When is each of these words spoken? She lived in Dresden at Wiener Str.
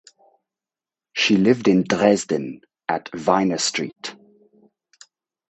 She 1.13 1.37
lived 1.37 1.67
in 1.67 1.83
Dresden 1.83 2.61
at 2.89 3.11
Wiener 3.13 3.59
Str. 3.59 3.83